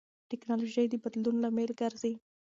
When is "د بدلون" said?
0.89-1.35